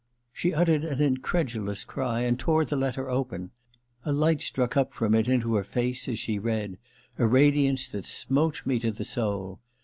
[0.33, 3.51] She uttered an incredulous cry and tore the letter open.
[4.03, 6.79] A light struck up from it into her face as she read—
[7.19, 9.59] a radiance that smote me to the soul.